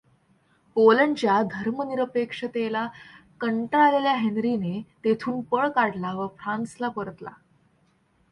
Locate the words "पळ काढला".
5.41-6.13